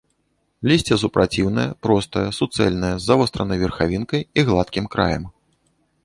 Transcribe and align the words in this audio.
Лісце 0.69 0.95
супраціўнае, 1.01 1.65
простае, 1.87 2.23
суцэльнае, 2.37 2.89
з 2.97 3.03
завостранай 3.09 3.57
верхавінкай 3.65 4.21
і 4.39 4.47
гладкім 4.49 4.85
краем. 4.97 5.23